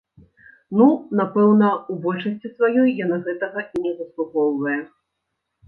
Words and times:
Ну, 0.79 0.87
напэўна, 1.19 1.69
у 1.91 1.99
большасці 2.07 2.51
сваёй 2.55 2.89
яна 3.03 3.21
гэтага 3.29 3.59
і 3.75 3.85
не 3.87 3.95
заслугоўвае. 4.03 4.81